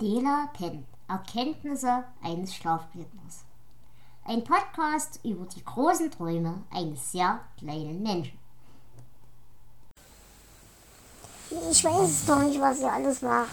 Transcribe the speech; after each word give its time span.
Dela 0.00 0.48
Penn 0.54 0.86
Erkenntnisse 1.08 2.04
eines 2.22 2.54
Schlafblinders. 2.54 3.44
Ein 4.24 4.42
Podcast 4.44 5.20
über 5.24 5.44
die 5.44 5.62
großen 5.62 6.10
Träume 6.10 6.62
eines 6.70 7.12
sehr 7.12 7.40
kleinen 7.58 8.02
Menschen. 8.02 8.38
Ich 11.70 11.84
weiß 11.84 12.26
doch 12.26 12.38
nicht, 12.38 12.60
was 12.60 12.80
ihr 12.80 12.92
alles 12.92 13.20
macht. 13.20 13.50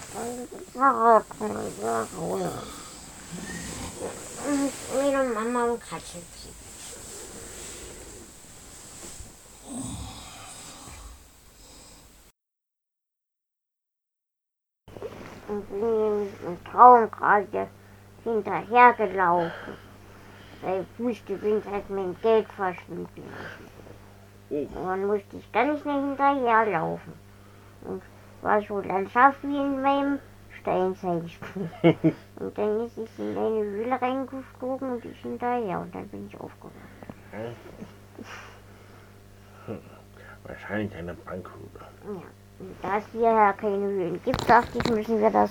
Meine 4.96 5.34
Mama 5.34 5.66
und 5.66 5.82
Katze. 5.82 6.20
Und 15.50 16.07
im 16.46 16.64
Traum 16.66 17.10
gerade 17.12 17.68
hinterhergelaufen. 18.24 19.74
Weil 20.62 20.82
ich 20.82 21.04
wusste, 21.04 21.36
bin 21.36 21.62
halt 21.72 21.90
mein 21.90 22.16
Geld 22.22 22.48
verschwinden 22.54 23.24
lassen. 24.50 24.68
Und 24.76 24.88
dann 24.88 25.06
musste 25.06 25.38
ich 25.38 25.52
ganz 25.52 25.82
schnell 25.82 26.02
hinterherlaufen. 26.02 27.14
Und 27.82 28.02
war 28.42 28.62
so 28.62 28.80
landhaft 28.80 29.44
wie 29.44 29.58
in 29.58 29.82
meinem 29.82 30.20
Steinzeitspiel. 30.62 31.70
und 32.40 32.58
dann 32.58 32.86
ist 32.86 32.98
ich 32.98 33.20
in 33.20 33.38
eine 33.38 33.64
Höhle 33.64 34.02
reingeflogen 34.02 34.92
und 34.92 35.06
ich 35.06 35.18
hinterher 35.22 35.80
und 35.80 35.94
dann 35.94 36.08
bin 36.08 36.28
ich 36.28 36.40
aufgewacht. 36.40 36.74
Wahrscheinlich 40.44 40.96
eine 40.96 41.14
Bankhöhle. 41.14 41.70
Ja. 42.06 42.22
Und 42.60 42.76
da 42.82 42.98
es 42.98 43.06
hierher 43.12 43.54
keine 43.54 43.78
Höhlen 43.78 44.20
gibt, 44.24 44.50
dachte 44.50 44.80
ich, 44.80 44.90
müssen 44.90 45.22
wir 45.22 45.30
das 45.30 45.50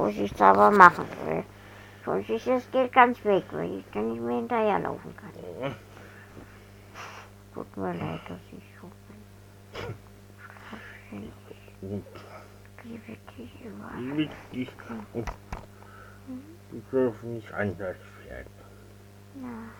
vorsichtshalber 0.00 0.70
machen. 0.70 1.04
Weil 1.26 1.44
sonst 2.04 2.30
ist 2.30 2.46
das 2.46 2.70
Geld 2.70 2.92
ganz 2.92 3.22
weg, 3.24 3.44
weil 3.52 3.78
ich 3.78 3.84
dann 3.92 4.12
nicht 4.12 4.22
mehr 4.22 4.36
hinterherlaufen 4.36 5.14
kann. 5.16 5.74
Tut 7.54 7.76
mir 7.76 7.92
leid, 7.94 8.20
dass 8.28 8.38
ich 8.52 8.64
so 8.80 8.90
bin. 9.08 9.20
Und 11.82 12.04
Ich 12.78 12.84
liebe 12.84 13.16
dich 13.36 13.64
überall. 13.64 14.02
lieb 14.16 14.30
dich 14.52 14.70
und 15.12 15.28
die 16.72 16.82
dürfen 16.90 17.34
nicht 17.34 17.52
anders 17.52 17.96
werden. 18.26 18.50
Nein. 19.34 19.70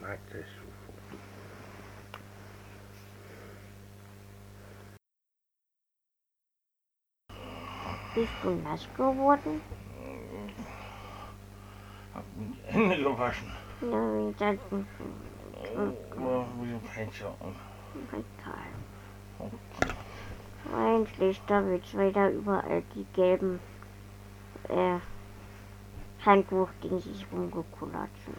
Mag 0.00 0.18
das 0.32 0.40
so. 0.40 0.74
Bist 8.14 8.32
du 8.42 8.50
nass 8.50 8.86
geworden? 8.96 9.60
Hab 12.14 12.22
die 12.36 12.54
Hände 12.72 12.96
gewaschen. 13.02 13.48
Nein, 13.80 14.34
das 14.38 14.56
Mal 15.74 16.46
wie 16.60 16.74
ein 16.74 16.80
Fenster 16.80 17.34
und 17.40 17.56
egal. 18.12 19.48
Endlich, 20.96 21.40
da 21.46 21.64
wird's 21.64 21.92
wieder 21.92 22.30
überall 22.30 22.82
die 22.94 23.04
gelben 23.14 23.58
äh, 24.68 24.98
Handtuchdingsies 26.24 27.26
rumgekullert 27.32 28.10
sind. 28.24 28.36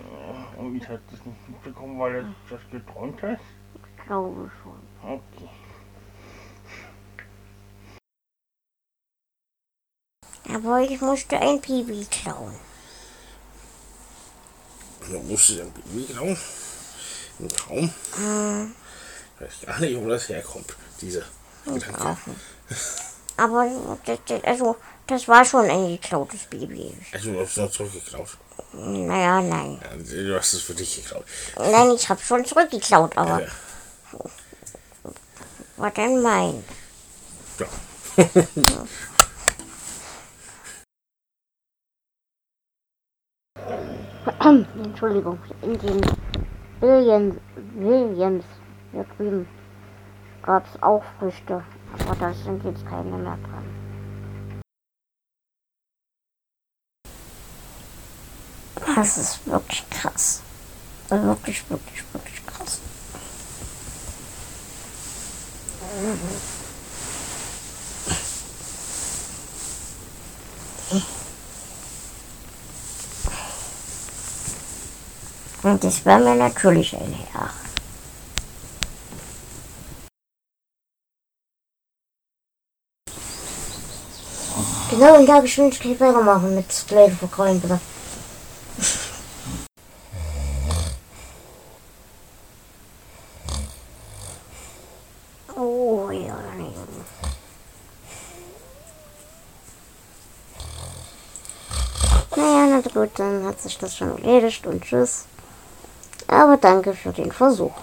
Ja, 0.00 0.60
und 0.60 0.76
ich 0.76 0.88
hab 0.88 1.00
das 1.10 1.26
nicht 1.26 1.48
mitbekommen, 1.48 1.98
weil 1.98 2.22
du 2.22 2.34
das 2.48 2.60
geträumt 2.70 3.20
hast. 3.22 3.42
Ich 3.74 4.06
glaube 4.06 4.50
schon. 4.62 4.80
Okay. 5.02 5.48
Aber 10.54 10.80
ich 10.80 11.00
musste 11.00 11.38
ein 11.38 11.60
Baby 11.60 12.06
klauen. 12.10 12.54
Du 15.10 15.18
musst 15.20 15.50
ein 15.50 15.70
Baby 15.72 16.12
klauen. 16.12 16.36
Ein 17.40 17.48
Traum. 17.48 17.92
Ich 19.36 19.40
weiß 19.46 19.52
gar 19.66 19.80
nicht, 19.80 20.02
wo 20.02 20.08
das 20.08 20.28
herkommt. 20.28 20.74
Diese 21.00 21.24
Gedanke. 21.64 22.16
Aber 23.36 23.66
das, 24.04 24.18
das, 24.26 24.44
also, 24.44 24.76
das 25.06 25.28
war 25.28 25.44
schon 25.44 25.70
ein 25.70 25.88
geklautes 25.88 26.40
Baby. 26.46 26.92
Also 27.12 27.32
du 27.32 27.40
hast 27.40 27.50
es 27.50 27.56
noch 27.56 27.70
zurückgeklaut. 27.70 28.36
Naja, 28.72 29.40
nein. 29.40 29.80
Ja, 29.82 29.96
du 30.22 30.36
hast 30.36 30.52
es 30.54 30.62
für 30.62 30.74
dich 30.74 30.96
geklaut. 30.96 31.24
Nein, 31.56 31.92
ich 31.92 32.08
habe 32.08 32.20
schon 32.20 32.44
zurückgeklaut, 32.44 33.16
aber 33.16 33.42
Ja. 33.42 33.48
war 35.76 35.90
denn 35.92 36.20
mein? 36.20 36.64
Ja. 37.58 37.66
Entschuldigung, 44.48 45.38
in 45.60 45.78
den 45.78 46.00
Williams, 46.80 47.36
Williams 47.74 48.44
hier 48.92 49.04
drüben 49.16 49.46
gab 50.42 50.64
es 50.64 50.82
auch 50.82 51.04
Früchte, 51.18 51.62
aber 51.98 52.16
da 52.18 52.32
sind 52.32 52.64
jetzt 52.64 52.86
keine 52.86 53.10
mehr 53.10 53.36
dran. 53.42 53.64
Das 58.96 59.18
ist 59.18 59.46
wirklich 59.46 59.84
krass. 59.90 60.42
Wirklich, 61.10 61.68
wirklich, 61.68 62.04
wirklich 62.14 62.46
krass. 62.46 62.80
Und 75.68 75.84
das 75.84 76.06
war 76.06 76.18
mir 76.18 76.34
natürlich 76.34 76.96
ein 76.96 77.14
Herr. 77.30 77.50
Genau 84.90 85.16
in 85.16 85.26
der 85.26 85.42
Geschwindigkeit 85.42 86.00
weitermachen 86.00 86.54
mit 86.54 86.66
Leute 86.90 87.14
verkreulen, 87.16 87.60
bitte. 87.60 87.78
Oh 95.54 96.10
ja. 96.10 96.38
Naja, 102.34 102.66
na 102.70 102.80
gut, 102.80 103.10
dann 103.16 103.44
hat 103.44 103.60
sich 103.60 103.76
das 103.76 103.94
schon 103.94 104.16
erledigt 104.16 104.66
und 104.66 104.82
tschüss. 104.82 105.26
Aber 106.38 106.56
danke 106.56 106.94
für 106.94 107.12
den 107.12 107.32
Versuch. 107.32 107.74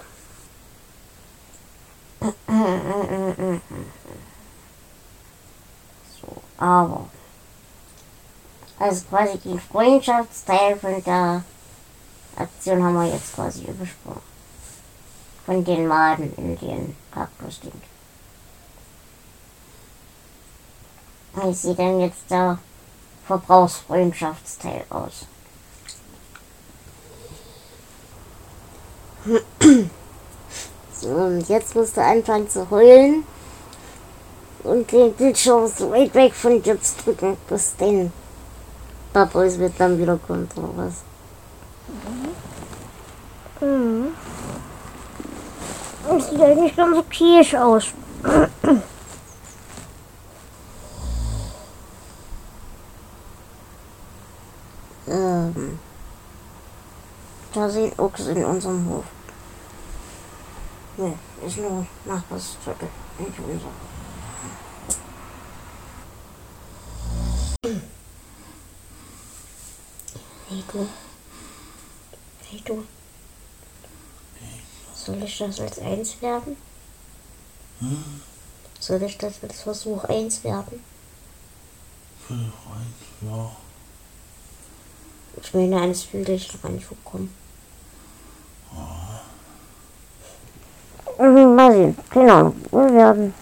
So, 6.18 6.42
aber. 6.56 7.06
Also 8.78 9.04
quasi 9.10 9.36
den 9.38 9.60
Freundschaftsteil 9.60 10.76
von 10.76 11.04
der 11.04 11.44
Aktion 12.36 12.82
haben 12.82 12.94
wir 12.94 13.12
jetzt 13.12 13.34
quasi 13.34 13.64
übersprungen. 13.64 14.22
Von 15.44 15.62
den 15.62 15.86
Maden 15.86 16.32
in 16.38 16.58
den 16.58 16.96
Kaktusding. 17.12 17.82
Wie 21.34 21.52
sieht 21.52 21.78
denn 21.78 22.00
jetzt 22.00 22.30
der 22.30 22.58
Verbrauchsfreundschaftsteil 23.26 24.86
aus? 24.88 25.26
So, 30.98 31.08
und 31.08 31.46
jetzt 31.48 31.74
musst 31.74 31.98
du 31.98 32.02
anfangen 32.02 32.48
zu 32.48 32.70
heulen 32.70 33.24
und 34.64 34.90
den 34.90 35.12
Bildschirm 35.12 35.66
so 35.66 35.90
weit 35.90 36.14
weg 36.14 36.34
von 36.34 36.62
Gips 36.62 36.96
drücken, 36.96 37.36
bis 37.48 37.76
dein 37.76 38.10
Papa 39.12 39.44
ist 39.44 39.58
mit 39.58 39.78
dann 39.78 39.98
wiederkommt 39.98 40.56
oder 40.56 40.70
was. 40.76 41.02
Mhm. 43.60 44.08
Das 46.08 46.30
sieht 46.30 46.40
eigentlich 46.40 46.74
ganz 46.74 46.96
okay 46.96 47.56
aus. 47.58 47.88
ähm, 55.08 55.78
da 57.52 57.68
sind 57.68 57.98
Ochs 57.98 58.26
in 58.28 58.44
unserem 58.44 58.88
Hof. 58.88 59.04
Ne, 60.98 61.18
ist 61.46 61.58
nur 61.58 61.86
Nachbarsviertel, 62.06 62.88
nicht 63.18 63.38
unser. 63.38 63.70
Du. 70.72 70.88
Hey 72.48 72.62
du. 72.64 72.84
Soll 74.94 75.22
ich 75.22 75.38
das 75.38 75.60
als 75.60 75.78
eins 75.78 76.22
werden? 76.22 76.56
Soll 78.80 79.02
ich 79.02 79.18
das 79.18 79.34
als 79.42 79.62
Versuch 79.62 80.04
eins 80.04 80.42
werden? 80.44 80.82
Ja. 83.22 83.56
Ich 85.42 85.54
meine, 85.54 85.80
eines 85.80 86.04
fühlte 86.04 86.32
ich 86.32 86.52
noch 86.52 86.62
gar 86.62 86.70
nicht 86.70 86.86
vorkommen. 86.86 87.34
Mhm, 88.72 89.15
mal 91.56 91.72
sehen. 91.72 91.96
Ahnung. 92.14 92.54
Wir 92.70 92.94
werden. 92.94 93.34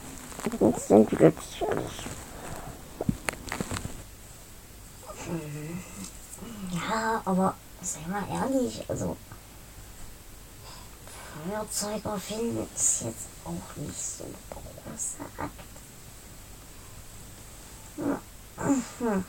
Jetzt 0.60 0.90
entwickelt 0.90 1.34
sich 1.42 1.68
alles. 1.68 1.92
Ja, 6.72 7.22
aber 7.24 7.54
sei 7.82 8.00
mal 8.08 8.24
ehrlich, 8.30 8.84
also 8.88 9.16
Feuerzeuger 11.44 12.18
finden 12.18 12.66
ist 12.74 13.02
jetzt 13.02 13.26
auch 13.44 13.76
nicht 13.76 14.00
so 14.00 14.24
ein 14.24 14.34
großer 14.50 15.24
Akt. 15.42 15.52
Mhm. 19.00 19.24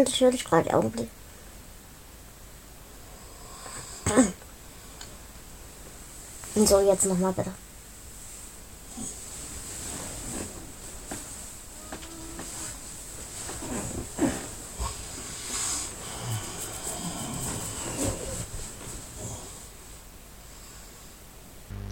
Moment, 0.00 0.14
ich 0.14 0.20
höre 0.22 0.30
dich 0.30 0.44
gerade 0.44 0.72
Augenblick. 0.74 1.10
So, 6.56 6.80
jetzt 6.80 7.06
nochmal 7.06 7.32
bitte. 7.32 7.52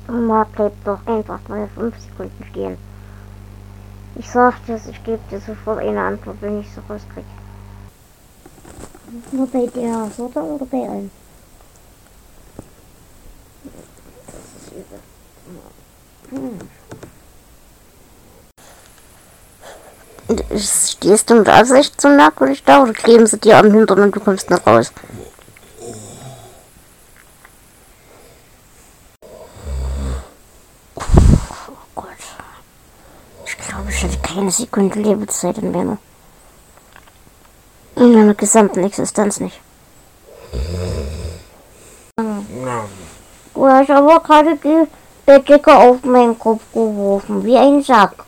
Mama 0.06 0.44
bleibt 0.44 0.86
doch 0.86 1.06
einfach 1.06 1.40
mal 1.48 1.68
fünf 1.74 1.98
Sekunden 1.98 2.44
stehen. 2.50 2.76
Ich 4.16 4.28
sagte 4.28 4.74
es, 4.74 4.86
ich 4.86 5.02
gebe 5.04 5.20
dir 5.30 5.40
sofort 5.40 5.78
eine 5.78 6.00
Antwort, 6.02 6.38
wenn 6.40 6.60
ich 6.60 6.66
so 6.74 6.80
rauskriege. 6.88 7.37
Nur 9.32 9.46
bei 9.46 9.66
der 9.66 10.10
Sorte 10.16 10.40
oder 10.40 10.66
bei 10.66 10.88
allen? 10.88 11.10
Das 14.26 14.34
ist 14.62 14.72
übel. 14.72 15.00
Stehst 20.58 21.30
du 21.30 21.36
mit 21.36 21.48
Absicht 21.48 21.98
so 22.00 22.08
merkwürdig 22.08 22.62
da 22.64 22.82
oder 22.82 22.92
kleben 22.92 23.26
sie 23.26 23.38
dir 23.38 23.56
am 23.56 23.72
Hintern 23.72 24.00
und 24.00 24.14
du 24.14 24.20
kommst 24.20 24.50
nicht 24.50 24.66
raus? 24.66 24.92
Oh 30.96 31.02
Gott. 31.94 32.08
Ich 33.46 33.56
glaube, 33.56 33.90
ich 33.90 34.02
hatte 34.02 34.18
keine 34.18 34.50
Sekunde 34.50 35.00
Lebezeit 35.00 35.56
in 35.58 35.72
meiner, 35.72 35.96
in 38.28 38.34
meiner 38.34 38.34
gesamten 38.34 38.84
Existenz 38.84 39.40
nicht. 39.40 39.60
Du 43.54 43.66
hast 43.66 43.90
aber 43.90 44.20
gerade 44.20 44.56
die 44.56 44.86
Bettdecke 45.24 45.74
auf 45.74 46.04
meinen 46.04 46.38
Kopf 46.38 46.62
geworfen, 46.72 47.44
wie 47.44 47.56
ein 47.56 47.82
Sack. 47.82 48.24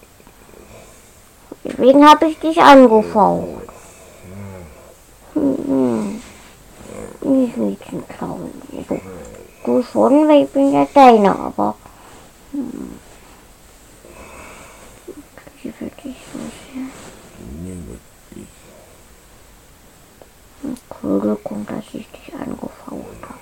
Deswegen 1.64 2.06
habe 2.06 2.26
ich 2.26 2.38
dich 2.38 2.60
angefaucht. 2.60 3.68
Hm. 5.34 6.20
Nicht 7.22 7.56
Mädchen 7.56 8.02
klauen. 8.08 8.50
Du, 8.88 9.00
du 9.64 9.82
schon, 9.82 10.28
weil 10.28 10.44
ich 10.44 10.50
bin 10.50 10.72
ja 10.72 10.86
deine, 10.92 11.38
aber... 11.38 11.74
Hm. 12.52 12.98
Ich 15.56 15.64
liebe 15.64 15.90
dich 16.02 16.16
so 16.32 16.38
sehr. 16.72 16.86
Entschuldigung, 21.02 21.64
dass 21.66 21.94
ich 21.94 22.06
dich 22.10 22.34
angefaucht 22.34 23.22
habe. 23.22 23.39